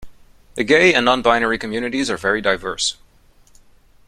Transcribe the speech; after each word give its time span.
The 0.55 0.63
gay 0.63 0.95
and 0.95 1.05
non-binary 1.05 1.59
communities 1.59 2.09
are 2.09 2.17
very 2.17 2.41
diverse. 2.41 2.97